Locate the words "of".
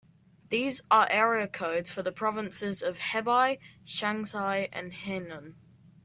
2.81-2.97